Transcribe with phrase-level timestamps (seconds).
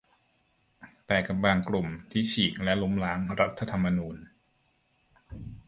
[1.07, 4.17] แต่กับบางกลุ่มที่ฉีกและล้มล้างรัฐธรรมนูญ